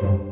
thank 0.00 0.20
you. 0.24 0.29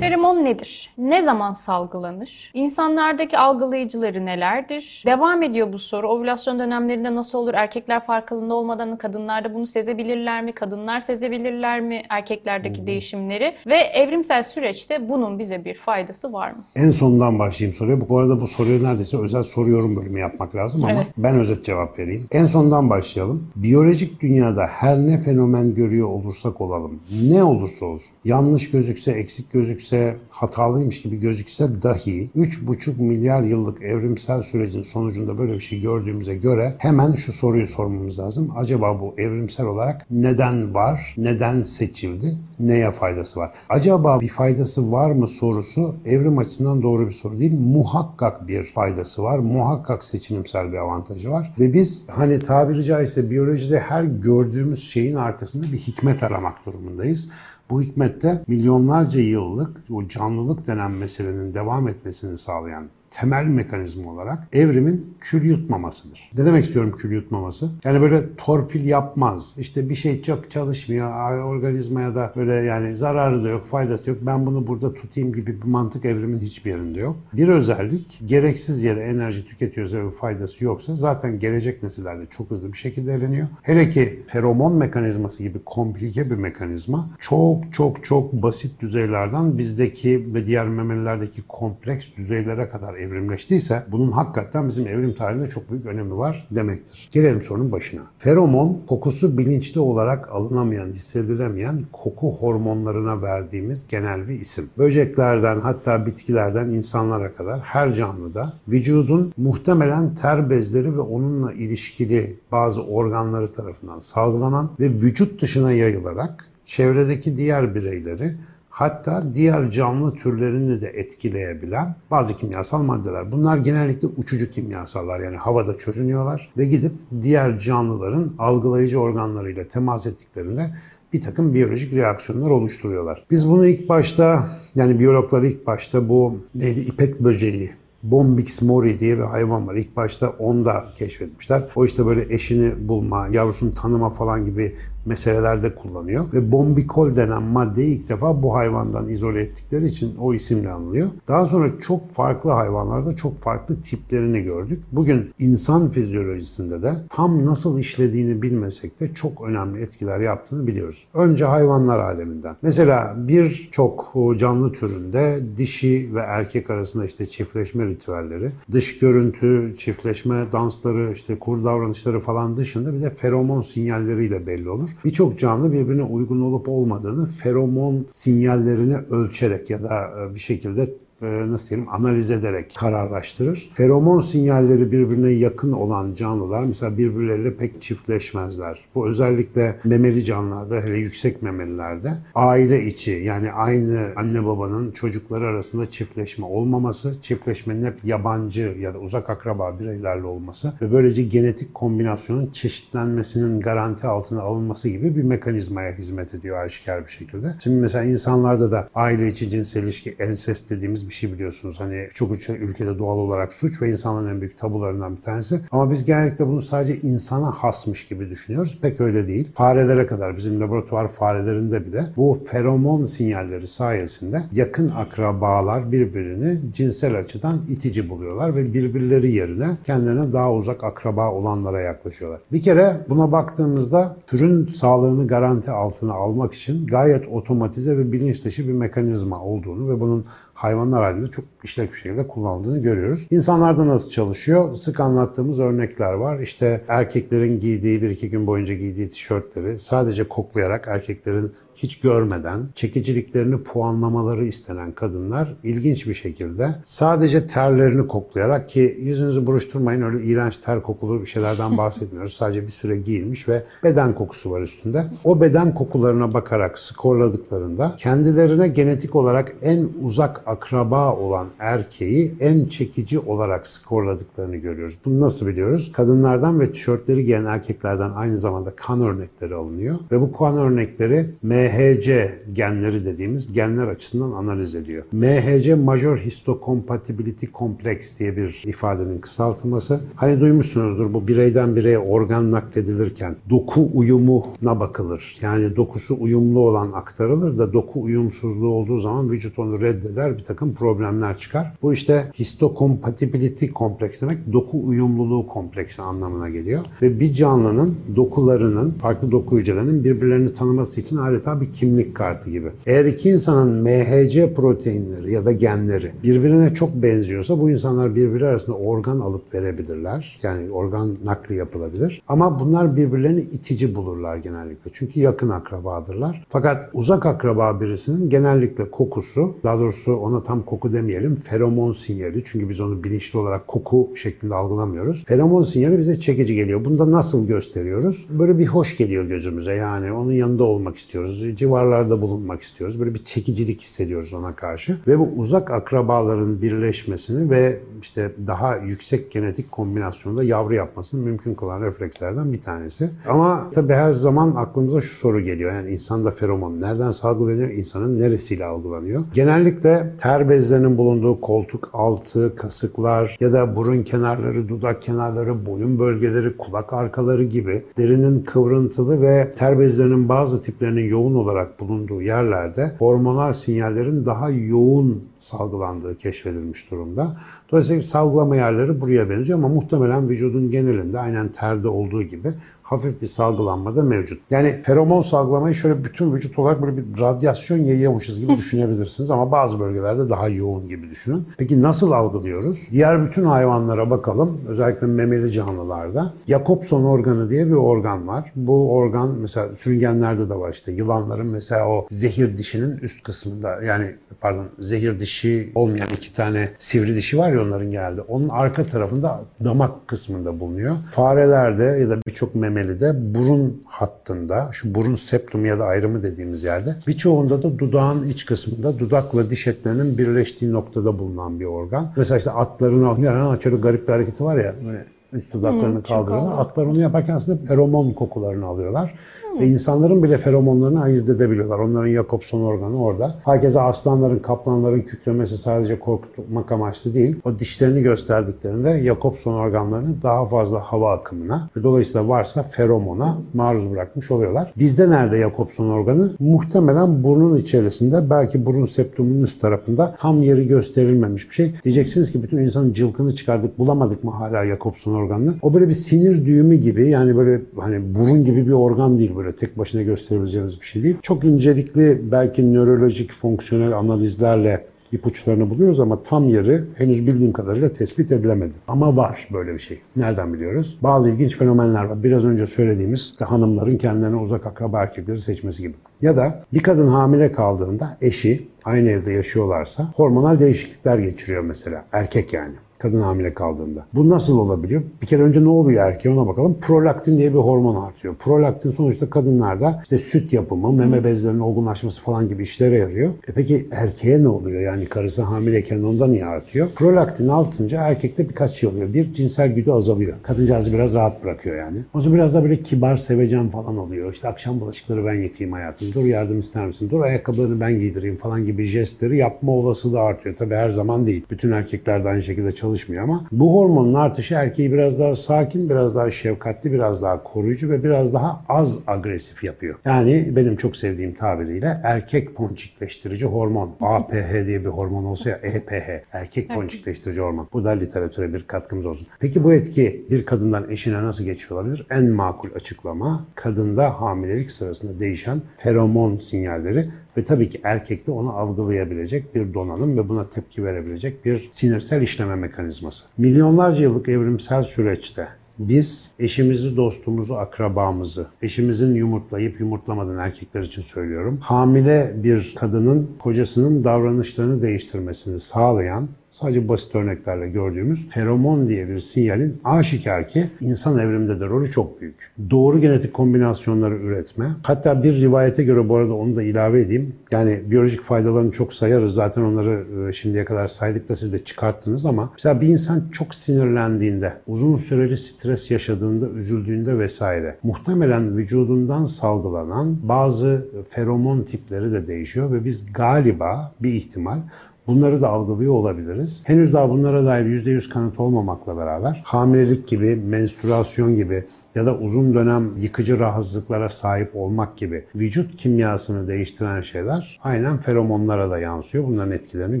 Feromon 0.02 0.44
nedir? 0.44 0.90
Ne 0.98 1.22
zaman 1.22 1.52
salgılanır? 1.52 2.50
İnsanlardaki 2.54 3.38
algılayıcıları 3.38 4.26
nelerdir? 4.26 5.02
Devam 5.06 5.42
ediyor 5.42 5.72
bu 5.72 5.78
soru. 5.78 6.08
Ovülasyon 6.08 6.58
dönemlerinde 6.58 7.14
nasıl 7.14 7.38
olur? 7.38 7.54
Erkekler 7.54 8.06
farkında 8.06 8.54
olmadan 8.54 8.96
kadınlarda 8.96 9.54
bunu 9.54 9.66
sezebilirler 9.66 10.44
mi? 10.44 10.52
Kadınlar 10.52 11.00
sezebilirler 11.00 11.80
mi 11.80 12.02
erkeklerdeki 12.08 12.86
değişimleri? 12.86 13.54
Ve 13.66 13.74
evrimsel 13.76 14.42
süreçte 14.42 15.08
bunun 15.08 15.38
bize 15.38 15.64
bir 15.64 15.74
faydası 15.74 16.32
var 16.32 16.50
mı? 16.50 16.64
En 16.76 16.90
sondan 16.90 17.38
başlayayım 17.38 17.74
soruya. 17.74 18.08
Bu 18.08 18.18
arada 18.18 18.40
bu 18.40 18.46
soruyu 18.46 18.82
neredeyse 18.84 19.18
özel 19.18 19.42
soruyorum 19.42 19.96
bölümü 19.96 20.20
yapmak 20.20 20.54
lazım 20.56 20.84
ama 20.84 20.92
Evet. 20.92 21.06
ben 21.18 21.34
özet 21.34 21.64
cevap 21.64 21.98
vereyim. 21.98 22.26
En 22.32 22.46
sondan 22.46 22.90
başlayalım. 22.90 23.50
Biyolojik 23.56 24.20
dünyada 24.22 24.66
her 24.66 24.98
ne 24.98 25.20
fenomen 25.20 25.74
görüyor 25.74 26.08
olursak 26.08 26.60
olalım, 26.60 27.00
ne 27.22 27.42
olursa 27.44 27.86
olsun, 27.86 28.12
yanlış 28.24 28.70
gözükse, 28.70 29.12
eksik 29.12 29.52
gözükse, 29.52 29.91
hatalıymış 30.30 31.02
gibi 31.02 31.20
gözükse 31.20 31.82
dahi 31.82 32.30
3,5 32.36 33.02
milyar 33.02 33.42
yıllık 33.42 33.82
evrimsel 33.82 34.42
sürecin 34.42 34.82
sonucunda 34.82 35.38
böyle 35.38 35.52
bir 35.52 35.60
şey 35.60 35.80
gördüğümüze 35.80 36.34
göre 36.34 36.74
hemen 36.78 37.12
şu 37.12 37.32
soruyu 37.32 37.66
sormamız 37.66 38.18
lazım. 38.18 38.52
Acaba 38.56 39.00
bu 39.00 39.14
evrimsel 39.18 39.66
olarak 39.66 40.06
neden 40.10 40.74
var, 40.74 41.14
neden 41.16 41.62
seçildi, 41.62 42.38
neye 42.60 42.92
faydası 42.92 43.40
var? 43.40 43.50
Acaba 43.68 44.20
bir 44.20 44.28
faydası 44.28 44.92
var 44.92 45.10
mı 45.10 45.28
sorusu 45.28 45.94
evrim 46.06 46.38
açısından 46.38 46.82
doğru 46.82 47.06
bir 47.06 47.12
soru 47.12 47.38
değil. 47.38 47.60
Muhakkak 47.60 48.48
bir 48.48 48.64
faydası 48.64 49.22
var. 49.22 49.38
Muhakkak 49.38 50.04
seçilimsel 50.04 50.72
bir 50.72 50.76
avantajı 50.76 51.30
var. 51.30 51.52
Ve 51.58 51.72
biz 51.72 52.06
hani 52.08 52.38
tabiri 52.38 52.84
caizse 52.84 53.30
biyolojide 53.30 53.78
her 53.78 54.04
gördüğümüz 54.04 54.90
şeyin 54.90 55.16
arkasında 55.16 55.72
bir 55.72 55.78
hikmet 55.78 56.22
aramak 56.22 56.66
durumundayız. 56.66 57.28
Bu 57.70 57.82
hikmette 57.82 58.44
milyonlarca 58.46 59.20
yıllık 59.20 59.76
o 59.90 60.08
canlılık 60.08 60.66
denen 60.66 60.90
meselenin 60.90 61.54
devam 61.54 61.88
etmesini 61.88 62.38
sağlayan 62.38 62.88
temel 63.12 63.44
mekanizma 63.44 64.12
olarak 64.12 64.48
evrimin 64.52 65.16
kül 65.20 65.44
yutmamasıdır. 65.44 66.30
Ne 66.38 66.46
demek 66.46 66.64
istiyorum 66.64 66.94
kül 66.96 67.12
yutmaması? 67.12 67.70
Yani 67.84 68.00
böyle 68.00 68.36
torpil 68.36 68.84
yapmaz. 68.84 69.54
İşte 69.58 69.88
bir 69.88 69.94
şey 69.94 70.22
çok 70.22 70.50
çalışmıyor. 70.50 71.10
ay, 71.14 71.42
Organizmaya 71.42 72.14
da 72.14 72.32
böyle 72.36 72.52
yani 72.52 72.96
zararı 72.96 73.44
da 73.44 73.48
yok, 73.48 73.66
faydası 73.66 74.06
da 74.06 74.10
yok. 74.10 74.18
Ben 74.22 74.46
bunu 74.46 74.66
burada 74.66 74.94
tutayım 74.94 75.32
gibi 75.32 75.62
bir 75.62 75.66
mantık 75.66 76.04
evrimin 76.04 76.38
hiçbir 76.38 76.70
yerinde 76.70 77.00
yok. 77.00 77.16
Bir 77.32 77.48
özellik 77.48 78.20
gereksiz 78.24 78.82
yere 78.82 79.00
enerji 79.00 79.44
tüketiyorsa 79.44 80.06
ve 80.06 80.10
faydası 80.10 80.64
yoksa 80.64 80.96
zaten 80.96 81.38
gelecek 81.38 81.82
nesillerde 81.82 82.26
çok 82.26 82.50
hızlı 82.50 82.72
bir 82.72 82.78
şekilde 82.78 83.12
evleniyor. 83.12 83.46
Hele 83.62 83.88
ki 83.88 84.22
feromon 84.26 84.76
mekanizması 84.76 85.42
gibi 85.42 85.58
komplike 85.64 86.30
bir 86.30 86.36
mekanizma 86.36 87.10
çok 87.20 87.74
çok 87.74 88.04
çok 88.04 88.32
basit 88.32 88.80
düzeylerden 88.80 89.58
bizdeki 89.58 90.34
ve 90.34 90.46
diğer 90.46 90.68
memelilerdeki 90.68 91.42
kompleks 91.48 92.06
düzeylere 92.16 92.68
kadar 92.68 93.01
evrimleştiyse 93.02 93.82
bunun 93.92 94.10
hakikaten 94.10 94.68
bizim 94.68 94.86
evrim 94.86 95.14
tarihinde 95.14 95.46
çok 95.46 95.70
büyük 95.70 95.86
önemi 95.86 96.18
var 96.18 96.48
demektir. 96.50 97.08
Gelelim 97.12 97.42
sorunun 97.42 97.72
başına. 97.72 98.00
Feromon 98.18 98.82
kokusu 98.88 99.38
bilinçli 99.38 99.80
olarak 99.80 100.28
alınamayan, 100.32 100.88
hissedilemeyen 100.88 101.84
koku 101.92 102.32
hormonlarına 102.32 103.22
verdiğimiz 103.22 103.86
genel 103.88 104.28
bir 104.28 104.40
isim. 104.40 104.70
Böceklerden 104.78 105.60
hatta 105.60 106.06
bitkilerden 106.06 106.68
insanlara 106.68 107.32
kadar 107.32 107.60
her 107.60 107.92
canlıda 107.92 108.52
vücudun 108.68 109.32
muhtemelen 109.36 110.14
ter 110.14 110.50
bezleri 110.50 110.96
ve 110.96 111.00
onunla 111.00 111.52
ilişkili 111.52 112.36
bazı 112.52 112.82
organları 112.82 113.52
tarafından 113.52 113.98
salgılanan 113.98 114.70
ve 114.80 114.88
vücut 114.88 115.42
dışına 115.42 115.72
yayılarak 115.72 116.46
çevredeki 116.64 117.36
diğer 117.36 117.74
bireyleri 117.74 118.34
hatta 118.72 119.34
diğer 119.34 119.70
canlı 119.70 120.14
türlerini 120.14 120.80
de 120.80 120.88
etkileyebilen 120.88 121.94
bazı 122.10 122.36
kimyasal 122.36 122.82
maddeler. 122.82 123.32
Bunlar 123.32 123.56
genellikle 123.56 124.08
uçucu 124.16 124.50
kimyasallar 124.50 125.20
yani 125.20 125.36
havada 125.36 125.78
çözünüyorlar 125.78 126.52
ve 126.58 126.64
gidip 126.64 126.92
diğer 127.22 127.58
canlıların 127.58 128.32
algılayıcı 128.38 129.00
organlarıyla 129.00 129.64
temas 129.64 130.06
ettiklerinde 130.06 130.70
bir 131.12 131.20
takım 131.20 131.54
biyolojik 131.54 131.94
reaksiyonlar 131.94 132.50
oluşturuyorlar. 132.50 133.24
Biz 133.30 133.48
bunu 133.48 133.66
ilk 133.66 133.88
başta 133.88 134.48
yani 134.74 134.98
biyologlar 134.98 135.42
ilk 135.42 135.66
başta 135.66 136.08
bu 136.08 136.38
neydi 136.54 136.80
ipek 136.80 137.20
böceği 137.20 137.70
Bombix 138.02 138.62
mori 138.62 138.98
diye 138.98 139.18
bir 139.18 139.22
hayvan 139.22 139.66
var. 139.66 139.74
İlk 139.74 139.96
başta 139.96 140.28
onu 140.38 140.64
da 140.64 140.84
keşfetmişler. 140.94 141.62
O 141.76 141.84
işte 141.84 142.06
böyle 142.06 142.34
eşini 142.34 142.88
bulma, 142.88 143.28
yavrusunu 143.28 143.74
tanıma 143.74 144.10
falan 144.10 144.44
gibi 144.44 144.76
meselelerde 145.06 145.74
kullanıyor. 145.74 146.24
Ve 146.32 146.52
bombikol 146.52 147.16
denen 147.16 147.42
maddeyi 147.42 147.98
ilk 147.98 148.08
defa 148.08 148.42
bu 148.42 148.54
hayvandan 148.54 149.08
izole 149.08 149.40
ettikleri 149.40 149.84
için 149.84 150.16
o 150.16 150.34
isimle 150.34 150.70
anılıyor. 150.70 151.08
Daha 151.28 151.46
sonra 151.46 151.80
çok 151.80 152.12
farklı 152.12 152.50
hayvanlarda 152.50 153.16
çok 153.16 153.40
farklı 153.40 153.82
tiplerini 153.82 154.42
gördük. 154.42 154.82
Bugün 154.92 155.30
insan 155.38 155.90
fizyolojisinde 155.90 156.82
de 156.82 156.94
tam 157.08 157.46
nasıl 157.46 157.78
işlediğini 157.78 158.42
bilmesek 158.42 159.00
de 159.00 159.14
çok 159.14 159.40
önemli 159.40 159.80
etkiler 159.80 160.20
yaptığını 160.20 160.66
biliyoruz. 160.66 161.06
Önce 161.14 161.44
hayvanlar 161.44 161.98
aleminden. 161.98 162.56
Mesela 162.62 163.14
birçok 163.16 164.14
canlı 164.36 164.72
türünde 164.72 165.42
dişi 165.56 166.10
ve 166.14 166.20
erkek 166.20 166.70
arasında 166.70 167.04
işte 167.04 167.26
çiftleşme 167.26 167.86
ritüelleri, 167.86 168.50
dış 168.72 168.98
görüntü, 168.98 169.74
çiftleşme 169.78 170.52
dansları, 170.52 171.12
işte 171.12 171.38
kur 171.38 171.64
davranışları 171.64 172.20
falan 172.20 172.56
dışında 172.56 172.94
bir 172.94 173.02
de 173.02 173.10
feromon 173.10 173.60
sinyalleriyle 173.60 174.46
belli 174.46 174.68
olur. 174.68 174.90
Birçok 175.04 175.38
canlı 175.38 175.72
birbirine 175.72 176.02
uygun 176.02 176.40
olup 176.40 176.68
olmadığını 176.68 177.26
feromon 177.26 178.06
sinyallerini 178.10 178.96
ölçerek 178.96 179.70
ya 179.70 179.82
da 179.82 180.10
e, 180.20 180.34
bir 180.34 180.40
şekilde 180.40 180.94
nasıl 181.22 181.68
diyelim 181.68 181.88
analiz 181.88 182.30
ederek 182.30 182.74
kararlaştırır. 182.78 183.70
Feromon 183.74 184.20
sinyalleri 184.20 184.92
birbirine 184.92 185.30
yakın 185.30 185.72
olan 185.72 186.14
canlılar 186.14 186.64
mesela 186.64 186.98
birbirleriyle 186.98 187.56
pek 187.56 187.82
çiftleşmezler. 187.82 188.80
Bu 188.94 189.08
özellikle 189.08 189.80
memeli 189.84 190.24
canlılarda 190.24 190.80
hele 190.80 190.98
yüksek 190.98 191.42
memelilerde 191.42 192.12
aile 192.34 192.86
içi 192.86 193.10
yani 193.10 193.52
aynı 193.52 194.08
anne 194.16 194.46
babanın 194.46 194.90
çocukları 194.90 195.46
arasında 195.46 195.90
çiftleşme 195.90 196.46
olmaması, 196.46 197.22
çiftleşmenin 197.22 197.86
hep 197.86 198.04
yabancı 198.04 198.76
ya 198.80 198.94
da 198.94 198.98
uzak 198.98 199.30
akraba 199.30 199.80
bireylerle 199.80 200.26
olması 200.26 200.72
ve 200.82 200.92
böylece 200.92 201.22
genetik 201.22 201.74
kombinasyonun 201.74 202.50
çeşitlenmesinin 202.52 203.60
garanti 203.60 204.06
altına 204.06 204.42
alınması 204.42 204.88
gibi 204.88 205.16
bir 205.16 205.22
mekanizmaya 205.22 205.92
hizmet 205.92 206.34
ediyor 206.34 206.64
aşikar 206.64 207.04
bir 207.06 207.10
şekilde. 207.10 207.54
Şimdi 207.62 207.76
mesela 207.76 208.04
insanlarda 208.04 208.72
da 208.72 208.88
aile 208.94 209.28
içi 209.28 209.50
cinsel 209.50 209.82
ilişki 209.82 210.16
ensest 210.18 210.70
dediğimiz 210.70 211.08
bir 211.08 211.11
şey 211.12 211.32
biliyorsunuz. 211.32 211.80
Hani 211.80 212.08
çok 212.14 212.48
ülkede 212.48 212.98
doğal 212.98 213.18
olarak 213.18 213.54
suç 213.54 213.82
ve 213.82 213.90
insanların 213.90 214.28
en 214.34 214.40
büyük 214.40 214.58
tabularından 214.58 215.16
bir 215.16 215.20
tanesi. 215.20 215.60
Ama 215.70 215.90
biz 215.90 216.04
genellikle 216.04 216.46
bunu 216.46 216.60
sadece 216.60 217.00
insana 217.00 217.50
hasmış 217.50 218.06
gibi 218.06 218.30
düşünüyoruz. 218.30 218.78
Pek 218.82 219.00
öyle 219.00 219.28
değil. 219.28 219.48
Farelere 219.54 220.06
kadar 220.06 220.36
bizim 220.36 220.60
laboratuvar 220.60 221.08
farelerinde 221.08 221.86
bile 221.86 222.04
bu 222.16 222.38
feromon 222.46 223.04
sinyalleri 223.04 223.66
sayesinde 223.66 224.42
yakın 224.52 224.88
akrabalar 224.88 225.92
birbirini 225.92 226.60
cinsel 226.72 227.18
açıdan 227.18 227.60
itici 227.68 228.10
buluyorlar 228.10 228.56
ve 228.56 228.74
birbirleri 228.74 229.32
yerine 229.32 229.78
kendilerine 229.84 230.32
daha 230.32 230.52
uzak 230.54 230.84
akraba 230.84 231.30
olanlara 231.30 231.80
yaklaşıyorlar. 231.80 232.40
Bir 232.52 232.62
kere 232.62 233.06
buna 233.08 233.32
baktığımızda 233.32 234.16
türün 234.26 234.64
sağlığını 234.64 235.26
garanti 235.26 235.70
altına 235.70 236.12
almak 236.12 236.54
için 236.54 236.86
gayet 236.86 237.28
otomatize 237.28 237.98
ve 237.98 238.12
bilinç 238.12 238.44
dışı 238.44 238.68
bir 238.68 238.72
mekanizma 238.72 239.40
olduğunu 239.40 239.88
ve 239.88 240.00
bunun 240.00 240.24
hayvanlar 240.62 241.02
halinde 241.02 241.30
çok 241.30 241.44
işlek 241.64 241.92
bir 241.92 241.96
şekilde 241.96 242.28
kullanıldığını 242.28 242.78
görüyoruz. 242.78 243.26
İnsanlarda 243.30 243.86
nasıl 243.86 244.10
çalışıyor? 244.10 244.74
Sık 244.74 245.00
anlattığımız 245.00 245.60
örnekler 245.60 246.12
var. 246.12 246.40
İşte 246.40 246.84
erkeklerin 246.88 247.60
giydiği 247.60 248.02
bir 248.02 248.10
iki 248.10 248.30
gün 248.30 248.46
boyunca 248.46 248.74
giydiği 248.74 249.08
tişörtleri 249.08 249.78
sadece 249.78 250.28
koklayarak 250.28 250.88
erkeklerin 250.88 251.52
hiç 251.82 252.00
görmeden 252.00 252.60
çekiciliklerini 252.74 253.62
puanlamaları 253.62 254.44
istenen 254.44 254.92
kadınlar 254.92 255.54
ilginç 255.64 256.06
bir 256.06 256.14
şekilde 256.14 256.68
sadece 256.82 257.46
terlerini 257.46 258.06
koklayarak 258.08 258.68
ki 258.68 258.98
yüzünüzü 259.00 259.46
buruşturmayın 259.46 260.02
öyle 260.02 260.24
iğrenç 260.24 260.56
ter 260.56 260.82
kokulu 260.82 261.20
bir 261.20 261.26
şeylerden 261.26 261.76
bahsetmiyoruz. 261.76 262.34
Sadece 262.34 262.62
bir 262.62 262.68
süre 262.68 262.96
giyilmiş 262.96 263.48
ve 263.48 263.62
beden 263.84 264.14
kokusu 264.14 264.50
var 264.50 264.60
üstünde. 264.60 265.04
O 265.24 265.40
beden 265.40 265.74
kokularına 265.74 266.34
bakarak 266.34 266.78
skorladıklarında 266.78 267.94
kendilerine 267.98 268.68
genetik 268.68 269.16
olarak 269.16 269.54
en 269.62 269.88
uzak 270.02 270.42
akraba 270.46 271.16
olan 271.16 271.46
erkeği 271.58 272.34
en 272.40 272.66
çekici 272.66 273.18
olarak 273.18 273.66
skorladıklarını 273.66 274.56
görüyoruz. 274.56 274.98
Bunu 275.04 275.20
nasıl 275.20 275.46
biliyoruz? 275.46 275.92
Kadınlardan 275.92 276.60
ve 276.60 276.72
tişörtleri 276.72 277.24
giyen 277.24 277.44
erkeklerden 277.44 278.10
aynı 278.10 278.38
zamanda 278.38 278.70
kan 278.76 279.00
örnekleri 279.00 279.54
alınıyor 279.54 279.98
ve 280.12 280.20
bu 280.20 280.32
kan 280.32 280.56
örnekleri 280.56 281.30
MHC 281.72 282.32
genleri 282.52 283.04
dediğimiz 283.04 283.52
genler 283.52 283.86
açısından 283.86 284.32
analiz 284.32 284.74
ediyor. 284.74 285.04
MHC 285.12 285.74
Major 285.74 286.16
Histocompatibility 286.16 287.46
Complex 287.54 288.18
diye 288.18 288.36
bir 288.36 288.62
ifadenin 288.66 289.18
kısaltılması. 289.18 290.00
Hani 290.16 290.40
duymuşsunuzdur 290.40 291.14
bu 291.14 291.28
bireyden 291.28 291.76
bireye 291.76 291.98
organ 291.98 292.50
nakledilirken 292.50 293.36
doku 293.50 293.90
uyumuna 293.94 294.80
bakılır. 294.80 295.36
Yani 295.42 295.76
dokusu 295.76 296.16
uyumlu 296.20 296.60
olan 296.60 296.92
aktarılır 296.92 297.58
da 297.58 297.72
doku 297.72 298.02
uyumsuzluğu 298.02 298.68
olduğu 298.68 298.98
zaman 298.98 299.30
vücut 299.30 299.58
onu 299.58 299.80
reddeder 299.80 300.38
bir 300.38 300.44
takım 300.44 300.74
problemler 300.74 301.36
çıkar. 301.36 301.72
Bu 301.82 301.92
işte 301.92 302.30
histocompatibility 302.38 303.66
kompleks 303.66 304.22
demek 304.22 304.52
doku 304.52 304.86
uyumluluğu 304.86 305.46
kompleksi 305.46 306.02
anlamına 306.02 306.48
geliyor. 306.48 306.84
Ve 307.02 307.20
bir 307.20 307.32
canlının 307.32 307.96
dokularının, 308.16 308.90
farklı 308.90 309.30
doku 309.30 309.58
hücrelerinin 309.58 310.04
birbirlerini 310.04 310.52
tanıması 310.52 311.00
için 311.00 311.16
adeta 311.16 311.51
bir 311.60 311.72
kimlik 311.72 312.14
kartı 312.14 312.50
gibi. 312.50 312.68
Eğer 312.86 313.04
iki 313.04 313.30
insanın 313.30 313.82
MHC 313.82 314.54
proteinleri 314.54 315.32
ya 315.32 315.44
da 315.44 315.52
genleri 315.52 316.12
birbirine 316.22 316.74
çok 316.74 316.94
benziyorsa 316.94 317.60
bu 317.60 317.70
insanlar 317.70 318.16
birbiri 318.16 318.46
arasında 318.46 318.76
organ 318.76 319.20
alıp 319.20 319.54
verebilirler. 319.54 320.38
Yani 320.42 320.70
organ 320.70 321.16
nakli 321.24 321.54
yapılabilir. 321.54 322.22
Ama 322.28 322.60
bunlar 322.60 322.96
birbirlerini 322.96 323.40
itici 323.40 323.94
bulurlar 323.94 324.36
genellikle. 324.36 324.90
Çünkü 324.92 325.20
yakın 325.20 325.48
akrabadırlar. 325.48 326.44
Fakat 326.48 326.90
uzak 326.92 327.26
akraba 327.26 327.80
birisinin 327.80 328.30
genellikle 328.30 328.90
kokusu, 328.90 329.54
daha 329.64 329.78
doğrusu 329.78 330.16
ona 330.16 330.42
tam 330.42 330.62
koku 330.62 330.92
demeyelim, 330.92 331.36
feromon 331.36 331.92
sinyali. 331.92 332.42
Çünkü 332.44 332.68
biz 332.68 332.80
onu 332.80 333.04
bilinçli 333.04 333.38
olarak 333.38 333.68
koku 333.68 334.10
şeklinde 334.16 334.54
algılamıyoruz. 334.54 335.24
Feromon 335.24 335.62
sinyali 335.62 335.98
bize 335.98 336.18
çekici 336.18 336.54
geliyor. 336.54 336.84
Bunu 336.84 336.98
da 336.98 337.10
nasıl 337.10 337.46
gösteriyoruz? 337.46 338.26
Böyle 338.30 338.58
bir 338.58 338.66
hoş 338.66 338.96
geliyor 338.96 339.24
gözümüze. 339.24 339.74
Yani 339.74 340.12
onun 340.12 340.32
yanında 340.32 340.64
olmak 340.64 340.96
istiyoruz. 340.96 341.41
Civarlarda 341.56 342.22
bulunmak 342.22 342.60
istiyoruz. 342.60 343.00
Böyle 343.00 343.14
bir 343.14 343.24
çekicilik 343.24 343.80
hissediyoruz 343.80 344.34
ona 344.34 344.54
karşı. 344.54 344.98
Ve 345.06 345.18
bu 345.18 345.28
uzak 345.36 345.70
akrabaların 345.70 346.62
birleşmesini 346.62 347.50
ve 347.50 347.80
işte 348.02 348.32
daha 348.46 348.76
yüksek 348.76 349.30
genetik 349.30 349.72
kombinasyonda 349.72 350.44
yavru 350.44 350.74
yapmasını 350.74 351.20
mümkün 351.20 351.54
kılan 351.54 351.82
reflekslerden 351.82 352.52
bir 352.52 352.60
tanesi. 352.60 353.10
Ama 353.28 353.70
tabii 353.74 353.92
her 353.92 354.12
zaman 354.12 354.54
aklımıza 354.56 355.00
şu 355.00 355.14
soru 355.14 355.40
geliyor. 355.40 355.72
Yani 355.72 355.90
insanda 355.90 356.30
feromon 356.30 356.80
nereden 356.80 357.10
salgılanıyor? 357.10 357.70
İnsanın 357.70 358.20
neresiyle 358.20 358.64
algılanıyor? 358.64 359.24
Genellikle 359.32 360.12
ter 360.18 360.48
bezlerinin 360.48 360.98
bulunduğu 360.98 361.40
koltuk 361.40 361.90
altı, 361.92 362.56
kasıklar 362.56 363.36
ya 363.40 363.52
da 363.52 363.76
burun 363.76 364.02
kenarları, 364.02 364.68
dudak 364.68 365.02
kenarları, 365.02 365.66
boyun 365.66 365.98
bölgeleri, 365.98 366.56
kulak 366.56 366.92
arkaları 366.92 367.44
gibi 367.44 367.82
derinin 367.98 368.38
kıvrıntılı 368.38 369.22
ve 369.22 369.52
ter 369.56 369.78
bezlerinin 369.78 370.28
bazı 370.28 370.62
tiplerinin 370.62 371.08
yoğun 371.08 371.31
olarak 371.34 371.80
bulunduğu 371.80 372.22
yerlerde 372.22 372.96
hormonal 372.98 373.52
sinyallerin 373.52 374.26
daha 374.26 374.50
yoğun 374.50 375.24
salgılandığı 375.38 376.16
keşfedilmiş 376.16 376.90
durumda. 376.90 377.36
Dolayısıyla 377.70 378.02
salgılama 378.02 378.56
yerleri 378.56 379.00
buraya 379.00 379.30
benziyor 379.30 379.58
ama 379.58 379.68
muhtemelen 379.68 380.28
vücudun 380.28 380.70
genelinde 380.70 381.18
aynen 381.18 381.48
terde 381.48 381.88
olduğu 381.88 382.22
gibi 382.22 382.52
hafif 382.92 383.22
bir 383.22 383.26
salgılanma 383.26 383.96
da 383.96 384.02
mevcut. 384.02 384.40
Yani 384.50 384.80
feromon 384.84 385.20
salgılamayı 385.20 385.74
şöyle 385.74 386.04
bütün 386.04 386.32
vücut 386.32 386.58
olarak 386.58 386.82
böyle 386.82 386.96
bir 386.96 387.20
radyasyon 387.20 387.78
yayıyormuşuz 387.78 388.40
gibi 388.40 388.56
düşünebilirsiniz 388.56 389.30
ama 389.30 389.52
bazı 389.52 389.80
bölgelerde 389.80 390.30
daha 390.30 390.48
yoğun 390.48 390.88
gibi 390.88 391.10
düşünün. 391.10 391.48
Peki 391.58 391.82
nasıl 391.82 392.12
algılıyoruz? 392.12 392.80
Diğer 392.90 393.26
bütün 393.26 393.44
hayvanlara 393.44 394.10
bakalım. 394.10 394.60
Özellikle 394.68 395.06
memeli 395.06 395.52
canlılarda. 395.52 396.32
Jakobson 396.48 397.04
organı 397.04 397.50
diye 397.50 397.66
bir 397.66 397.72
organ 397.72 398.28
var. 398.28 398.52
Bu 398.56 398.94
organ 398.94 399.30
mesela 399.40 399.74
sürüngenlerde 399.74 400.50
de 400.50 400.54
var 400.54 400.72
işte. 400.72 400.92
Yılanların 400.92 401.46
mesela 401.46 401.88
o 401.88 402.06
zehir 402.10 402.58
dişinin 402.58 402.96
üst 402.96 403.22
kısmında 403.22 403.82
yani 403.82 404.14
pardon 404.40 404.66
zehir 404.78 405.18
dişi 405.18 405.72
olmayan 405.74 406.08
iki 406.16 406.34
tane 406.34 406.68
sivri 406.78 407.14
dişi 407.14 407.38
var 407.38 407.52
ya 407.52 407.62
onların 407.62 407.90
geldi. 407.90 408.20
Onun 408.28 408.48
arka 408.48 408.86
tarafında 408.86 409.40
damak 409.64 410.08
kısmında 410.08 410.60
bulunuyor. 410.60 410.96
Farelerde 411.10 411.82
ya 411.84 412.10
da 412.10 412.16
birçok 412.26 412.54
memelide 412.82 413.34
burun 413.34 413.82
hattında, 413.86 414.68
şu 414.72 414.94
burun 414.94 415.14
septum 415.14 415.66
ya 415.66 415.78
da 415.78 415.84
ayrımı 415.84 416.22
dediğimiz 416.22 416.64
yerde 416.64 416.96
birçoğunda 417.06 417.62
da 417.62 417.78
dudağın 417.78 418.28
iç 418.28 418.46
kısmında 418.46 418.98
dudakla 418.98 419.50
diş 419.50 419.66
etlerinin 419.66 420.18
birleştiği 420.18 420.72
noktada 420.72 421.18
bulunan 421.18 421.60
bir 421.60 421.64
organ. 421.64 422.12
Mesela 422.16 422.38
işte 422.38 422.50
atların 422.50 423.02
altında 423.02 423.60
şöyle 423.62 423.76
garip 423.76 424.08
bir 424.08 424.12
hareketi 424.12 424.44
var 424.44 424.56
ya 424.56 424.74
böyle 424.86 425.04
üst 425.32 425.54
dudaklarını 425.54 426.02
kaldırıyorlar. 426.02 426.58
Atlar 426.58 426.86
onu 426.86 427.00
yaparken 427.00 427.34
aslında 427.34 427.66
feromon 427.66 428.10
kokularını 428.10 428.66
alıyorlar. 428.66 429.14
Ve 429.60 429.66
insanların 429.66 430.22
bile 430.22 430.38
feromonlarını 430.38 431.02
ayırt 431.02 431.28
edebiliyorlar. 431.28 431.78
Onların 431.78 432.10
Jakobson 432.10 432.60
organı 432.62 433.02
orada. 433.02 433.34
Herkese 433.44 433.80
aslanların, 433.80 434.38
kaplanların 434.38 435.00
kükremesi 435.00 435.56
sadece 435.56 435.98
korkutmak 435.98 436.72
amaçlı 436.72 437.14
değil. 437.14 437.36
O 437.44 437.58
dişlerini 437.58 438.02
gösterdiklerinde 438.02 439.02
Jakobson 439.04 439.52
organlarını 439.54 440.22
daha 440.22 440.46
fazla 440.46 440.78
hava 440.80 441.12
akımına 441.12 441.70
ve 441.76 441.82
dolayısıyla 441.82 442.28
varsa 442.28 442.62
feromona 442.62 443.38
maruz 443.54 443.90
bırakmış 443.90 444.30
oluyorlar. 444.30 444.72
Bizde 444.78 445.10
nerede 445.10 445.38
Jakobson 445.38 445.88
organı? 445.88 446.32
Muhtemelen 446.40 447.24
burnun 447.24 447.56
içerisinde 447.56 448.30
belki 448.30 448.66
burun 448.66 448.84
septumunun 448.84 449.42
üst 449.42 449.60
tarafında 449.60 450.14
tam 450.18 450.42
yeri 450.42 450.66
gösterilmemiş 450.66 451.48
bir 451.48 451.54
şey. 451.54 451.74
Diyeceksiniz 451.84 452.32
ki 452.32 452.42
bütün 452.42 452.58
insanın 452.58 452.92
cılkını 452.92 453.34
çıkardık 453.34 453.78
bulamadık 453.78 454.24
mı 454.24 454.30
hala 454.30 454.66
Jakobson 454.66 455.14
organını? 455.22 455.54
O 455.62 455.74
böyle 455.74 455.88
bir 455.88 455.94
sinir 455.94 456.46
düğümü 456.46 456.74
gibi 456.74 457.08
yani 457.08 457.36
böyle 457.36 457.62
hani 457.78 458.14
burun 458.14 458.44
gibi 458.44 458.66
bir 458.66 458.72
organ 458.72 459.18
değil 459.18 459.36
böyle 459.36 459.52
tek 459.52 459.78
başına 459.78 460.02
gösterebileceğimiz 460.02 460.80
bir 460.80 460.86
şey 460.86 461.02
değil. 461.02 461.16
Çok 461.22 461.44
incelikli 461.44 462.22
belki 462.32 462.74
nörolojik 462.74 463.32
fonksiyonel 463.32 463.92
analizlerle 463.92 464.92
ipuçlarını 465.12 465.70
buluyoruz 465.70 466.00
ama 466.00 466.22
tam 466.22 466.48
yeri 466.48 466.84
henüz 466.94 467.26
bildiğim 467.26 467.52
kadarıyla 467.52 467.92
tespit 467.92 468.32
edilemedi. 468.32 468.74
Ama 468.88 469.16
var 469.16 469.48
böyle 469.52 469.72
bir 469.72 469.78
şey. 469.78 469.98
Nereden 470.16 470.54
biliyoruz? 470.54 470.98
Bazı 471.02 471.30
ilginç 471.30 471.56
fenomenler 471.56 472.04
var. 472.04 472.22
Biraz 472.22 472.44
önce 472.44 472.66
söylediğimiz 472.66 473.20
işte 473.20 473.44
hanımların 473.44 473.96
kendilerine 473.96 474.36
uzak 474.36 474.66
akraba 474.66 475.02
erkekleri 475.02 475.38
seçmesi 475.38 475.82
gibi. 475.82 475.94
Ya 476.22 476.36
da 476.36 476.64
bir 476.72 476.82
kadın 476.82 477.08
hamile 477.08 477.52
kaldığında 477.52 478.18
eşi 478.20 478.68
aynı 478.84 479.08
evde 479.08 479.32
yaşıyorlarsa 479.32 480.12
hormonal 480.16 480.58
değişiklikler 480.58 481.18
geçiriyor 481.18 481.62
mesela. 481.62 482.04
Erkek 482.12 482.52
yani 482.52 482.74
kadın 483.02 483.20
hamile 483.20 483.54
kaldığında. 483.54 484.06
Bu 484.14 484.28
nasıl 484.28 484.58
olabiliyor? 484.58 485.02
Bir 485.22 485.26
kere 485.26 485.42
önce 485.42 485.64
ne 485.64 485.68
oluyor 485.68 486.06
erkeğe 486.06 486.30
ona 486.34 486.46
bakalım. 486.46 486.76
Prolaktin 486.80 487.38
diye 487.38 487.52
bir 487.52 487.58
hormon 487.58 488.04
artıyor. 488.04 488.34
Prolaktin 488.34 488.90
sonuçta 488.90 489.30
kadınlarda 489.30 490.00
işte 490.02 490.18
süt 490.18 490.52
yapımı, 490.52 490.92
meme 490.92 491.24
bezlerinin 491.24 491.60
olgunlaşması 491.60 492.22
falan 492.22 492.48
gibi 492.48 492.62
işlere 492.62 492.96
yarıyor. 492.96 493.30
E 493.48 493.52
peki 493.54 493.88
erkeğe 493.90 494.42
ne 494.42 494.48
oluyor? 494.48 494.80
Yani 494.80 495.06
karısı 495.06 495.42
hamileyken 495.42 496.02
onda 496.02 496.26
niye 496.26 496.44
artıyor? 496.44 496.88
Prolaktin 496.96 497.48
artınca 497.48 498.02
erkekte 498.02 498.48
birkaç 498.48 498.70
şey 498.70 498.88
oluyor. 498.88 499.14
Bir, 499.14 499.32
cinsel 499.32 499.74
güdü 499.74 499.90
azalıyor. 499.90 500.36
Kadıncağızı 500.42 500.92
biraz 500.92 501.14
rahat 501.14 501.44
bırakıyor 501.44 501.76
yani. 501.76 501.98
O 502.14 502.20
zaman 502.20 502.38
biraz 502.38 502.54
da 502.54 502.64
böyle 502.64 502.82
kibar, 502.82 503.16
sevecen 503.16 503.68
falan 503.68 503.96
oluyor. 503.96 504.32
İşte 504.32 504.48
akşam 504.48 504.80
bulaşıkları 504.80 505.26
ben 505.26 505.34
yıkayayım 505.34 505.72
hayatım. 505.72 506.12
Dur 506.14 506.24
yardım 506.24 506.58
ister 506.58 506.86
misin? 506.86 507.10
Dur 507.10 507.20
ayakkabılarını 507.20 507.80
ben 507.80 507.98
giydireyim 507.98 508.36
falan 508.36 508.66
gibi 508.66 508.84
jestleri 508.84 509.36
yapma 509.36 509.72
olasılığı 509.72 510.20
artıyor. 510.20 510.56
Tabii 510.56 510.74
her 510.74 510.88
zaman 510.88 511.26
değil. 511.26 511.44
Bütün 511.50 511.70
erkekler 511.70 512.24
de 512.24 512.28
aynı 512.28 512.42
şekilde 512.42 512.72
çalışıyor 512.72 512.91
çalışmıyor 512.92 513.24
ama 513.24 513.46
bu 513.52 513.74
hormonun 513.74 514.14
artışı 514.14 514.54
erkeği 514.54 514.92
biraz 514.92 515.18
daha 515.18 515.34
sakin, 515.34 515.90
biraz 515.90 516.16
daha 516.16 516.30
şefkatli, 516.30 516.92
biraz 516.92 517.22
daha 517.22 517.42
koruyucu 517.42 517.90
ve 517.90 518.04
biraz 518.04 518.34
daha 518.34 518.64
az 518.68 518.98
agresif 519.06 519.64
yapıyor. 519.64 519.98
Yani 520.04 520.52
benim 520.56 520.76
çok 520.76 520.96
sevdiğim 520.96 521.34
tabiriyle 521.34 522.00
erkek 522.04 522.54
ponçikleştirici 522.56 523.46
hormon. 523.46 523.90
APH 524.00 524.66
diye 524.66 524.84
bir 524.84 524.88
hormon 524.88 525.24
olsa 525.24 525.50
ya 525.50 525.56
EPH. 525.62 526.08
Erkek 526.32 526.68
ponçikleştirici 526.68 527.40
hormon. 527.40 527.68
Bu 527.72 527.84
da 527.84 527.90
literatüre 527.90 528.54
bir 528.54 528.62
katkımız 528.62 529.06
olsun. 529.06 529.26
Peki 529.40 529.64
bu 529.64 529.72
etki 529.72 530.26
bir 530.30 530.46
kadından 530.46 530.90
eşine 530.90 531.22
nasıl 531.22 531.44
geçiyor 531.44 531.80
olabilir? 531.80 532.06
En 532.10 532.30
makul 532.30 532.68
açıklama 532.74 533.46
kadında 533.54 534.20
hamilelik 534.20 534.70
sırasında 534.70 535.20
değişen 535.20 535.62
feromon 535.76 536.36
sinyalleri 536.36 537.08
ve 537.36 537.44
tabii 537.44 537.68
ki 537.68 537.80
erkekte 537.84 538.32
onu 538.32 538.52
algılayabilecek 538.52 539.54
bir 539.54 539.74
donanım 539.74 540.16
ve 540.16 540.28
buna 540.28 540.50
tepki 540.50 540.84
verebilecek 540.84 541.44
bir 541.44 541.68
sinirsel 541.70 542.22
işleme 542.22 542.56
mekanizması. 542.56 543.24
Milyonlarca 543.38 544.02
yıllık 544.02 544.28
evrimsel 544.28 544.82
süreçte 544.82 545.48
biz 545.78 546.30
eşimizi, 546.38 546.96
dostumuzu, 546.96 547.54
akrabamızı, 547.54 548.46
eşimizin 548.62 549.14
yumurtlayıp 549.14 549.80
yumurtlamadan 549.80 550.38
erkekler 550.38 550.80
için 550.80 551.02
söylüyorum. 551.02 551.58
Hamile 551.62 552.32
bir 552.36 552.74
kadının 552.76 553.30
kocasının 553.38 554.04
davranışlarını 554.04 554.82
değiştirmesini 554.82 555.60
sağlayan 555.60 556.28
sadece 556.52 556.88
basit 556.88 557.14
örneklerle 557.14 557.68
gördüğümüz 557.68 558.28
feromon 558.28 558.88
diye 558.88 559.08
bir 559.08 559.18
sinyalin 559.18 559.80
aşikar 559.84 560.48
ki 560.48 560.66
insan 560.80 561.18
evriminde 561.18 561.60
de 561.60 561.66
rolü 561.66 561.90
çok 561.90 562.20
büyük. 562.20 562.52
Doğru 562.70 563.00
genetik 563.00 563.34
kombinasyonları 563.34 564.14
üretme. 564.14 564.70
Hatta 564.82 565.22
bir 565.22 565.40
rivayete 565.40 565.82
göre 565.82 566.08
bu 566.08 566.16
arada 566.16 566.34
onu 566.34 566.56
da 566.56 566.62
ilave 566.62 567.00
edeyim. 567.00 567.34
Yani 567.50 567.80
biyolojik 567.86 568.20
faydalarını 568.20 568.70
çok 568.70 568.92
sayarız. 568.92 569.34
Zaten 569.34 569.62
onları 569.62 570.28
e, 570.28 570.32
şimdiye 570.32 570.64
kadar 570.64 570.86
saydık 570.86 571.28
da 571.28 571.34
siz 571.34 571.52
de 571.52 571.64
çıkarttınız 571.64 572.26
ama 572.26 572.50
mesela 572.52 572.80
bir 572.80 572.88
insan 572.88 573.28
çok 573.32 573.54
sinirlendiğinde, 573.54 574.52
uzun 574.66 574.96
süreli 574.96 575.36
stres 575.36 575.90
yaşadığında, 575.90 576.48
üzüldüğünde 576.48 577.18
vesaire 577.18 577.76
muhtemelen 577.82 578.56
vücudundan 578.56 579.24
salgılanan 579.24 580.28
bazı 580.28 580.86
feromon 581.10 581.62
tipleri 581.62 582.12
de 582.12 582.26
değişiyor 582.26 582.72
ve 582.72 582.84
biz 582.84 583.12
galiba 583.12 583.94
bir 584.00 584.12
ihtimal 584.12 584.58
Bunları 585.06 585.42
da 585.42 585.48
algılıyor 585.48 585.92
olabiliriz. 585.92 586.62
Henüz 586.66 586.92
daha 586.92 587.10
bunlara 587.10 587.44
dair 587.44 587.64
%100 587.64 588.08
kanıt 588.08 588.40
olmamakla 588.40 588.96
beraber 588.96 589.42
hamilelik 589.44 590.08
gibi, 590.08 590.36
menstrüasyon 590.36 591.36
gibi 591.36 591.64
ya 591.94 592.06
da 592.06 592.16
uzun 592.16 592.54
dönem 592.54 592.90
yıkıcı 593.00 593.40
rahatsızlıklara 593.40 594.08
sahip 594.08 594.56
olmak 594.56 594.96
gibi 594.96 595.24
vücut 595.34 595.76
kimyasını 595.76 596.48
değiştiren 596.48 597.00
şeyler 597.00 597.60
aynen 597.62 597.98
feromonlara 597.98 598.70
da 598.70 598.78
yansıyor. 598.78 599.24
Bunların 599.24 599.52
etkilerini 599.52 600.00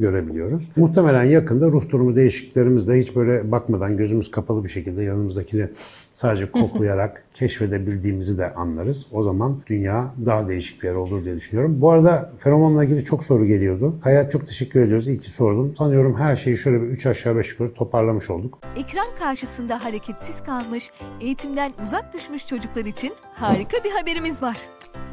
görebiliyoruz. 0.00 0.68
Muhtemelen 0.76 1.24
yakında 1.24 1.66
ruh 1.66 1.90
durumu 1.90 2.16
değişikliklerimizde 2.16 2.98
hiç 2.98 3.16
böyle 3.16 3.52
bakmadan 3.52 3.96
gözümüz 3.96 4.30
kapalı 4.30 4.64
bir 4.64 4.68
şekilde 4.68 5.02
yanımızdakini 5.02 5.68
sadece 6.14 6.50
koklayarak 6.50 7.24
keşfedebildiğimizi 7.34 8.38
de 8.38 8.54
anlarız. 8.54 9.06
O 9.12 9.22
zaman 9.22 9.58
dünya 9.66 10.14
daha 10.26 10.48
değişik 10.48 10.82
bir 10.82 10.88
yer 10.88 10.94
olur 10.94 11.24
diye 11.24 11.36
düşünüyorum. 11.36 11.80
Bu 11.80 11.90
arada 11.90 12.32
feromonla 12.38 12.84
ilgili 12.84 13.04
çok 13.04 13.24
soru 13.24 13.44
geliyordu. 13.44 13.94
Hayat 14.00 14.32
çok 14.32 14.46
teşekkür 14.46 14.80
ediyoruz. 14.80 15.08
İyi 15.08 15.18
ki 15.18 15.30
sordum. 15.30 15.74
Sanıyorum 15.78 16.16
her 16.18 16.36
şeyi 16.36 16.56
şöyle 16.56 16.82
bir 16.82 16.86
3 16.86 17.06
aşağı 17.06 17.36
5 17.36 17.52
yukarı 17.52 17.74
toparlamış 17.74 18.30
olduk. 18.30 18.58
Ekran 18.76 19.06
karşısında 19.18 19.84
hareketsiz 19.84 20.42
kalmış, 20.42 20.90
eğitimden 21.20 21.72
uzak 21.82 22.14
düşmüş 22.14 22.46
çocuklar 22.46 22.84
için 22.84 23.14
harika 23.34 23.84
bir 23.84 23.90
haberimiz 23.90 24.42
var. 24.42 24.56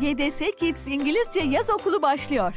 YDS 0.02 0.40
Kids 0.58 0.88
İngilizce 0.88 1.40
Yaz 1.40 1.70
Okulu 1.70 2.02
başlıyor. 2.02 2.54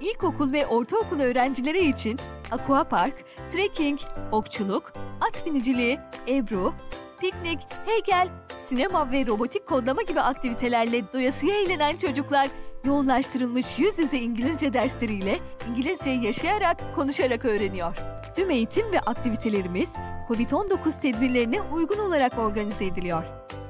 İlkokul 0.00 0.52
ve 0.52 0.66
ortaokul 0.66 1.20
öğrencileri 1.20 1.88
için 1.88 2.20
aquapark, 2.50 3.14
trekking, 3.52 4.00
okçuluk, 4.32 4.92
at 5.20 5.46
biniciliği, 5.46 5.98
ebru, 6.28 6.74
piknik, 7.20 7.58
heykel, 7.86 8.28
sinema 8.68 9.10
ve 9.10 9.26
robotik 9.26 9.66
kodlama 9.66 10.02
gibi 10.02 10.20
aktivitelerle 10.20 11.12
doyasıya 11.12 11.54
eğlenen 11.54 11.96
çocuklar 11.96 12.48
yoğunlaştırılmış 12.84 13.78
yüz 13.78 13.98
yüze 13.98 14.18
İngilizce 14.18 14.72
dersleriyle 14.72 15.38
İngilizceyi 15.70 16.24
yaşayarak, 16.24 16.94
konuşarak 16.94 17.44
öğreniyor. 17.44 17.96
Tüm 18.34 18.50
eğitim 18.50 18.92
ve 18.92 19.00
aktivitelerimiz 19.00 19.94
COVID-19 20.28 21.00
tedbirlerine 21.00 21.60
uygun 21.60 21.98
olarak 21.98 22.38
organize 22.38 22.86
ediliyor. 22.86 23.24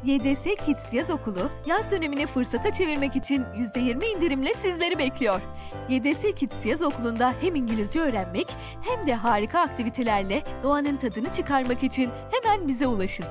YDS 0.04 0.44
Kids 0.66 0.92
Yaz 0.92 1.10
Okulu, 1.10 1.50
yaz 1.66 1.92
dönemini 1.92 2.26
fırsata 2.26 2.72
çevirmek 2.72 3.16
için 3.16 3.42
%20 3.42 4.04
indirimle 4.04 4.54
sizleri 4.54 4.98
bekliyor. 4.98 5.40
YDS 5.88 6.22
Kids 6.36 6.66
Yaz 6.66 6.82
Okulu'nda 6.82 7.34
hem 7.40 7.54
İngilizce 7.54 8.00
öğrenmek 8.00 8.56
hem 8.82 9.06
de 9.06 9.14
harika 9.14 9.60
aktivitelerle 9.60 10.42
doğanın 10.62 10.96
tadını 10.96 11.32
çıkarmak 11.32 11.82
için 11.82 12.10
hemen 12.30 12.68
bize 12.68 12.86
ulaşın. 12.86 13.26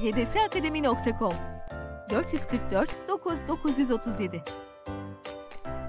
ydsakademi.com 0.00 1.34
444 2.10 3.08
9 3.08 3.48
937 3.48 4.42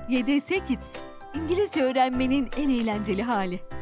YDS 0.10 0.48
Kids, 0.68 0.96
İngilizce 1.34 1.82
öğrenmenin 1.82 2.50
en 2.58 2.70
eğlenceli 2.70 3.24
hali. 3.24 3.77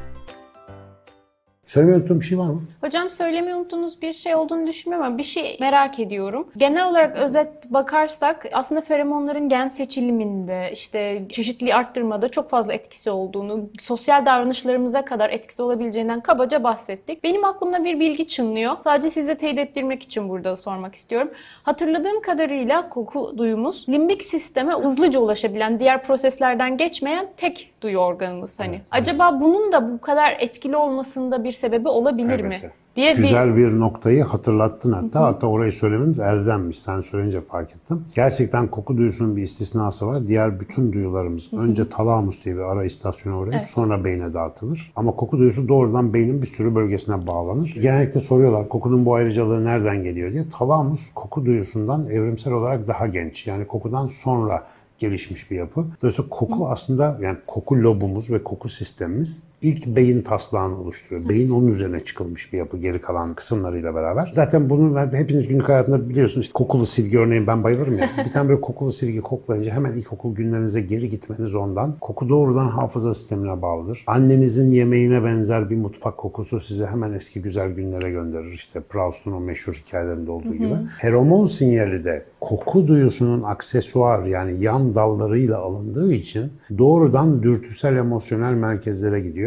Söylemeyi 1.66 2.00
unuttuğum 2.00 2.20
bir 2.20 2.26
şey 2.26 2.38
var 2.38 2.46
mı? 2.46 2.62
Hocam 2.82 3.10
söylemeyi 3.10 3.56
unuttuğunuz 3.56 4.02
bir 4.02 4.14
şey 4.14 4.36
olduğunu 4.36 4.68
düşünmüyorum 4.68 5.08
ama 5.08 5.18
bir 5.18 5.24
şey 5.24 5.58
merak 5.60 6.00
ediyorum. 6.00 6.48
Genel 6.58 6.90
olarak 6.90 7.18
özet 7.18 7.50
bakarsak 7.70 8.46
aslında 8.54 8.82
feromonların 8.82 9.50
gen 9.50 9.68
seçiliminde, 9.68 10.70
işte 10.74 11.22
çeşitliliği 11.30 11.76
arttırmada 11.76 12.30
çok 12.30 12.50
fazla 12.50 12.74
etkisi 12.74 13.12
olduğunu, 13.12 13.70
sosyal 13.82 14.26
davranışlarımıza 14.26 15.06
kadar 15.06 15.30
etkisi 15.30 15.62
olabileceğinden 15.62 16.22
kabaca 16.22 16.64
bahsettik. 16.64 17.24
Benim 17.24 17.46
aklımda 17.46 17.84
bir 17.84 18.00
bilgi 18.00 18.28
çınlıyor. 18.28 18.78
Sadece 18.84 19.10
size 19.10 19.36
teyit 19.36 19.60
ettirmek 19.60 20.04
için 20.04 20.30
burada 20.30 20.56
sormak 20.56 20.96
istiyorum. 20.96 21.30
Hatırladığım 21.64 22.22
kadarıyla 22.22 22.90
koku 22.90 23.34
duyumuz 23.38 23.90
limbik 23.90 24.24
sisteme 24.24 24.74
hızlıca 24.74 25.20
ulaşabilen, 25.20 25.80
diğer 25.80 26.04
proseslerden 26.04 26.78
geçmeyen 26.78 27.28
tek 27.38 27.72
duyu 27.82 27.98
organımız 27.98 28.60
hani. 28.60 28.82
Acaba 28.92 29.42
bunun 29.42 29.72
da 29.72 29.94
bu 29.94 30.02
kadar 30.02 30.36
etkili 30.40 30.76
olmasında 30.76 31.44
bir 31.44 31.55
sebebi 31.56 31.88
olabilir 31.88 32.42
mi? 32.42 32.56
Elbette. 32.56 32.72
Diye 32.96 33.12
bir 33.12 33.18
Güzel 33.18 33.58
bir 33.58 33.80
noktayı 33.80 34.24
hatırlattın 34.24 34.92
hatta. 34.92 35.22
Hatta 35.22 35.48
orayı 35.48 35.72
söylememiz 35.72 36.20
elzemmiş. 36.20 36.80
Sen 36.80 37.00
söyleyince 37.00 37.42
fark 37.42 37.72
ettim. 37.72 38.06
Gerçekten 38.16 38.68
koku 38.68 38.98
duyusunun 38.98 39.36
bir 39.38 39.42
istisnası 39.42 40.08
var. 40.08 40.28
Diğer 40.28 40.60
bütün 40.60 40.94
duyularımız 40.94 41.54
önce 41.54 41.90
talamus 41.90 42.46
diye 42.46 42.56
bir 42.56 42.62
ara 42.62 42.84
istasyona 42.84 43.38
uğrayıp 43.38 43.56
Evet. 43.56 43.68
sonra 43.68 44.06
beyne 44.06 44.34
dağıtılır. 44.34 44.92
Ama 44.96 45.12
koku 45.12 45.38
duyusu 45.38 45.68
doğrudan 45.68 46.14
beynin 46.14 46.42
bir 46.42 46.48
sürü 46.48 46.76
bölgesine 46.76 47.28
bağlanır. 47.28 47.76
Genellikle 47.82 48.20
soruyorlar 48.20 48.70
kokunun 48.70 49.06
bu 49.06 49.14
ayrıcalığı 49.16 49.66
nereden 49.66 50.04
geliyor 50.04 50.32
diye. 50.32 50.50
Talamus 50.50 51.02
koku 51.16 51.46
duyusundan 51.46 52.10
evrimsel 52.10 52.54
olarak 52.54 52.88
daha 52.88 53.08
genç. 53.08 53.48
Yani 53.48 53.68
kokudan 53.68 54.08
sonra 54.08 54.64
gelişmiş 54.98 55.52
bir 55.52 55.56
yapı. 55.58 55.86
Dolayısıyla 56.02 56.30
koku 56.30 56.68
aslında 56.70 57.18
yani 57.22 57.38
koku 57.48 57.76
lobumuz 57.76 58.30
ve 58.32 58.44
koku 58.44 58.70
sistemimiz 58.70 59.44
ilk 59.62 59.88
beyin 59.88 60.22
taslağını 60.22 60.82
oluşturuyor. 60.82 61.30
Beyin 61.30 61.50
onun 61.50 61.68
üzerine 61.68 62.00
çıkılmış 62.00 62.54
bir 62.54 62.58
yapı 62.58 62.78
geri 62.78 63.02
kalan 63.02 63.34
kısımlarıyla 63.34 63.96
beraber. 63.96 64.32
Zaten 64.36 64.70
bunu 64.70 65.00
hepiniz 65.12 65.48
günlük 65.48 65.70
hayatında 65.70 66.10
biliyorsunuz. 66.10 66.46
İşte 66.46 66.54
kokulu 66.54 66.86
silgi 66.86 67.20
örneğin 67.20 67.48
ben 67.48 67.64
bayılırım 67.64 67.98
ya. 67.98 68.10
Bir 68.26 68.32
tane 68.32 68.50
böyle 68.50 68.62
kokulu 68.62 68.92
silgi 68.92 69.22
koklayınca 69.22 69.72
hemen 69.72 69.94
ilkokul 69.94 70.36
günlerinize 70.36 70.82
geri 70.82 71.10
gitmeniz 71.10 71.56
ondan. 71.56 71.96
Koku 72.02 72.30
doğrudan 72.30 72.68
hafıza 72.68 73.14
sistemine 73.14 73.62
bağlıdır. 73.62 74.04
Annenizin 74.08 74.72
yemeğine 74.72 75.24
benzer 75.24 75.70
bir 75.70 75.76
mutfak 75.76 76.18
kokusu 76.18 76.60
sizi 76.60 76.86
hemen 76.86 77.14
eski 77.14 77.42
güzel 77.42 77.72
günlere 77.72 78.12
gönderir. 78.12 78.52
İşte 78.52 78.80
Proust'un 78.80 79.32
o 79.32 79.40
meşhur 79.40 79.74
hikayelerinde 79.74 80.32
olduğu 80.32 80.54
gibi. 80.54 80.76
Feromon 81.02 81.46
sinyali 81.46 82.04
de 82.04 82.26
koku 82.40 82.88
duyusunun 82.88 83.44
aksesuar 83.44 84.26
yani 84.26 84.64
yan 84.64 84.96
dallarıyla 84.96 85.60
alındığı 85.60 86.14
için 86.14 86.52
doğrudan 86.78 87.44
dürtüsel 87.44 87.96
emosyonel 87.96 88.54
merkezlere 88.54 89.20
gidiyor. 89.20 89.45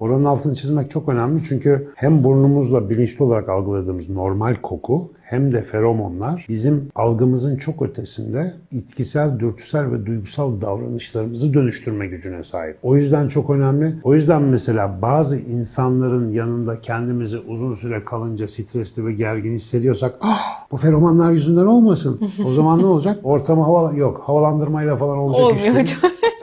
Oranın 0.00 0.24
altını 0.24 0.54
çizmek 0.54 0.90
çok 0.90 1.08
önemli 1.08 1.42
çünkü 1.44 1.88
hem 1.94 2.24
burnumuzla 2.24 2.90
bilinçli 2.90 3.24
olarak 3.24 3.48
algıladığımız 3.48 4.08
normal 4.08 4.54
koku 4.62 5.10
hem 5.22 5.52
de 5.52 5.62
feromonlar 5.62 6.46
bizim 6.48 6.88
algımızın 6.94 7.56
çok 7.56 7.82
ötesinde 7.82 8.54
itkisel, 8.72 9.38
dürtüsel 9.38 9.92
ve 9.92 10.06
duygusal 10.06 10.60
davranışlarımızı 10.60 11.54
dönüştürme 11.54 12.06
gücüne 12.06 12.42
sahip. 12.42 12.78
O 12.82 12.96
yüzden 12.96 13.28
çok 13.28 13.50
önemli. 13.50 13.94
O 14.04 14.14
yüzden 14.14 14.42
mesela 14.42 15.02
bazı 15.02 15.38
insanların 15.38 16.32
yanında 16.32 16.80
kendimizi 16.80 17.38
uzun 17.38 17.72
süre 17.72 18.04
kalınca 18.04 18.48
stresli 18.48 19.06
ve 19.06 19.12
gergin 19.12 19.52
hissediyorsak 19.52 20.14
ah 20.20 20.40
bu 20.70 20.76
feromonlar 20.76 21.32
yüzünden 21.32 21.66
olmasın. 21.66 22.20
O 22.46 22.50
zaman 22.50 22.78
ne 22.78 22.86
olacak? 22.86 23.20
Ortamı 23.22 23.62
hava 23.62 23.92
yok. 23.92 24.22
Havalandırmayla 24.24 24.96
falan 24.96 25.18
olacak 25.18 25.40
Olmuyor 25.40 25.74
değil. 25.74 25.96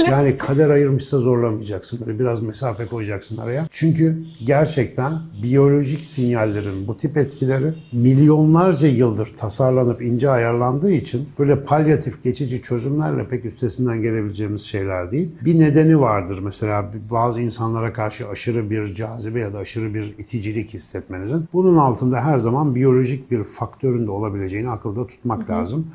Yani 0.10 0.38
kader 0.38 0.70
ayırmışsa 0.70 1.20
zorlamayacaksın. 1.20 2.00
Böyle 2.06 2.20
biraz 2.20 2.44
mesafe 2.44 2.86
koyacaksın 2.86 3.38
araya. 3.38 3.68
Çünkü 3.72 4.18
gerçekten 4.46 5.20
biyolojik 5.44 6.06
sinyallerin 6.06 6.88
bu 6.88 6.98
tip 6.98 7.18
etkileri 7.18 7.74
milyonlarca 7.92 8.88
yıldır 8.88 9.34
tasarlanıp 9.38 10.02
ince 10.02 10.30
ayarlandığı 10.30 10.92
için 10.92 11.30
böyle 11.40 11.64
palyatif 11.64 12.24
geçici 12.24 12.62
çözümlerle 12.62 13.28
pek 13.28 13.46
üstesinden 13.46 14.02
gelebileceğimiz 14.02 14.62
şeyler 14.62 15.12
değil. 15.12 15.32
Bir 15.46 15.60
nedeni 15.60 16.00
vardır 16.00 16.40
mesela 16.40 16.92
bazı 17.12 17.42
insanlara 17.42 17.94
karşı 17.94 18.30
aşırı 18.30 18.70
bir 18.70 18.96
cazibe 18.96 19.40
ya 19.40 19.54
da 19.54 19.58
aşırı 19.58 19.94
bir 19.94 20.16
iticilik 20.18 20.74
hissetmenizin. 20.74 21.46
Bunun 21.54 21.78
altında 21.78 22.22
her 22.22 22.40
zaman 22.40 22.76
biyolojik 22.76 23.32
bir 23.32 23.44
faktörün 23.44 24.08
de 24.08 24.12
olabileceğini 24.12 24.70
akılda 24.70 25.08
tutmak 25.08 25.50
lazım. 25.50 25.88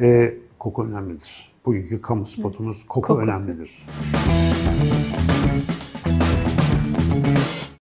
Ee, 0.00 0.34
koku 0.58 0.84
önemlidir. 0.84 1.55
Bugünkü 1.66 2.00
kamu 2.00 2.26
spotumuz 2.26 2.86
koku, 2.86 3.08
Koku. 3.08 3.20
önemlidir. 3.22 3.70